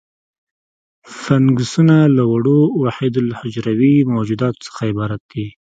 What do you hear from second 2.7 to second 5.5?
وحیدالحجروي موجوداتو څخه عبارت دي.